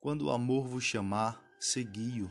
[0.00, 2.30] Quando o amor vos chamar, segui-o,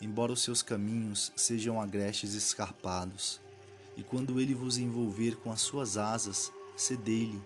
[0.00, 3.40] embora os seus caminhos sejam agrestes escarpados.
[3.96, 7.40] E quando ele vos envolver com as suas asas, cedei-lhe,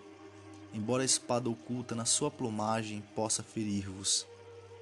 [0.73, 4.25] embora a espada oculta na sua plumagem possa ferir-vos.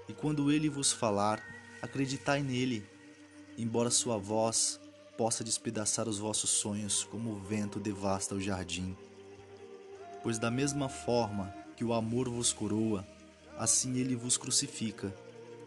[0.07, 1.44] E quando ele vos falar,
[1.82, 2.88] acreditai nele,
[3.58, 4.80] embora sua voz
[5.18, 8.96] possa despedaçar os vossos sonhos como o vento devasta o jardim.
[10.24, 13.06] Pois da mesma forma que o amor vos coroa,
[13.58, 15.14] assim ele vos crucifica,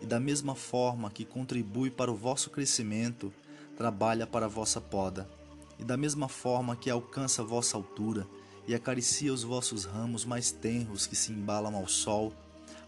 [0.00, 3.32] e da mesma forma que contribui para o vosso crescimento,
[3.76, 5.28] trabalha para a vossa poda,
[5.78, 8.26] e da mesma forma que alcança a vossa altura
[8.66, 12.32] e acaricia os vossos ramos mais tenros que se embalam ao sol,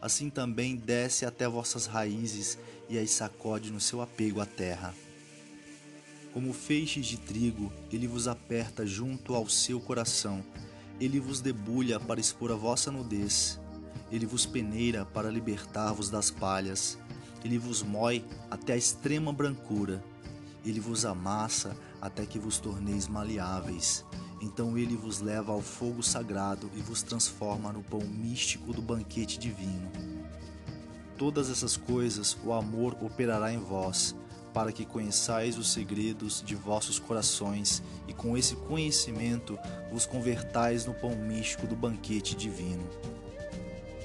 [0.01, 4.95] assim também desce até vossas raízes e as sacode no seu apego à terra.
[6.33, 10.45] Como feixes de trigo, ele vos aperta junto ao seu coração,
[11.01, 13.59] ele vos debulha para expor a vossa nudez,
[14.11, 16.99] ele vos peneira para libertar-vos das palhas.
[17.45, 20.03] Ele vos mói até a extrema brancura.
[20.65, 24.05] Ele vos amassa até que vos torneis maleáveis.
[24.41, 29.39] Então ele vos leva ao fogo sagrado e vos transforma no pão místico do banquete
[29.39, 29.91] divino.
[31.17, 34.17] Todas essas coisas o amor operará em vós,
[34.55, 39.59] para que conheçais os segredos de vossos corações e com esse conhecimento
[39.93, 42.89] vos convertais no pão místico do banquete divino.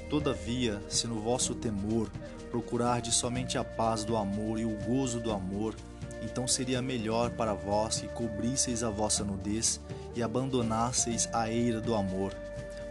[0.09, 2.09] Todavia, se no vosso temor
[2.51, 5.75] procurardes somente a paz do amor e o gozo do amor,
[6.21, 9.79] então seria melhor para vós que cobrisseis a vossa nudez
[10.15, 12.33] e abandonasseis a eira do amor,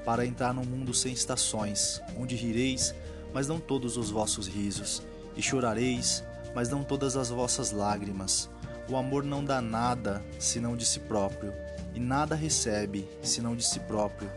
[0.05, 2.95] para entrar num mundo sem estações, onde rireis,
[3.33, 5.03] mas não todos os vossos risos,
[5.37, 6.23] e chorareis,
[6.55, 8.51] mas não todas as vossas lágrimas.
[8.89, 11.53] O amor não dá nada senão de si próprio,
[11.95, 14.31] e nada recebe senão de si próprio.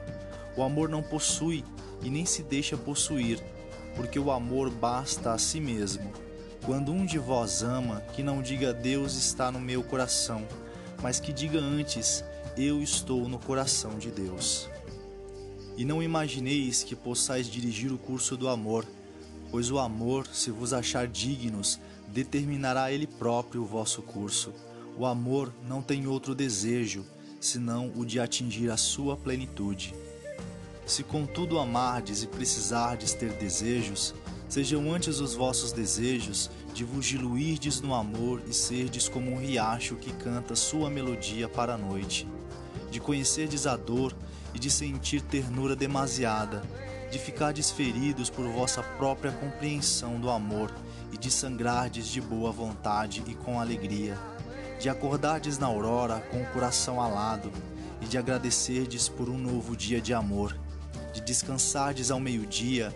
[0.56, 1.64] O amor não possui
[2.02, 3.42] e nem se deixa possuir,
[3.96, 6.12] porque o amor basta a si mesmo.
[6.66, 10.46] Quando um de vós ama, que não diga Deus está no meu coração,
[11.02, 12.24] mas que diga antes
[12.58, 14.68] eu estou no coração de Deus.
[15.78, 18.86] E não imagineis que possais dirigir o curso do amor,
[19.52, 24.54] pois o amor, se vos achar dignos, determinará ele próprio o vosso curso.
[24.98, 27.06] O amor não tem outro desejo,
[27.40, 29.94] senão o de atingir a sua plenitude.
[30.88, 34.16] Se contudo amardes e precisardes ter desejos,
[34.48, 39.98] sejam antes os vossos desejos de vos diluirdes no amor e serdes como um riacho
[39.98, 42.26] que canta sua melodia para a noite,
[42.90, 44.16] de conhecerdes a dor
[44.54, 46.64] e de sentir ternura demasiada,
[47.12, 50.74] de ficardes feridos por vossa própria compreensão do amor
[51.12, 54.18] e de sangrardes de boa vontade e com alegria,
[54.80, 57.52] de acordardes na aurora com o coração alado
[58.02, 60.56] e de agradecerdes por um novo dia de amor
[61.14, 62.94] de descansardes ao meio-dia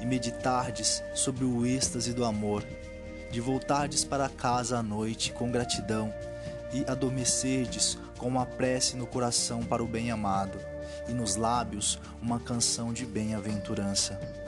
[0.00, 2.64] e meditardes sobre o êxtase do amor,
[3.30, 6.12] de voltardes para casa à noite com gratidão
[6.72, 10.58] e adormecerdes com uma prece no coração para o bem-amado
[11.08, 14.41] e nos lábios uma canção de bem-aventurança.